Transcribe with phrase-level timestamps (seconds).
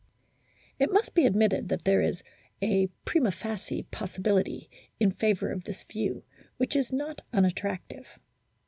[0.79, 2.23] It must be admitted that there is
[2.59, 4.67] a prima facie possibility
[4.99, 6.23] in favour of this view,
[6.57, 8.17] which is not un attractive.